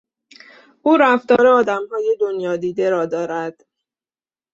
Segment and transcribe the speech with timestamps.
[0.81, 3.65] او رفتار آدمهای دنیادیده را دارد.